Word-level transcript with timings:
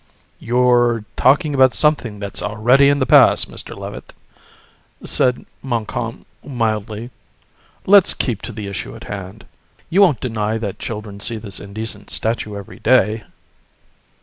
"You're 0.39 1.05
talking 1.15 1.53
about 1.53 1.75
something 1.75 2.17
that's 2.17 2.41
already 2.41 2.89
in 2.89 2.97
the 2.97 3.05
past, 3.05 3.51
Mr. 3.51 3.77
Levitt," 3.77 4.13
said 5.03 5.45
Montcalm 5.61 6.25
mildly. 6.43 7.11
"Let's 7.85 8.15
keep 8.15 8.41
to 8.41 8.51
the 8.51 8.65
issue 8.65 8.95
at 8.95 9.03
hand. 9.03 9.45
You 9.91 10.01
won't 10.01 10.19
deny 10.19 10.57
that 10.57 10.79
children 10.79 11.19
see 11.19 11.37
this 11.37 11.59
indecent 11.59 12.09
statue 12.09 12.55
every 12.57 12.79
day?" 12.79 13.25